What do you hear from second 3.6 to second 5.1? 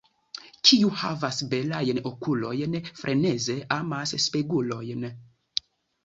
amas spegulojn.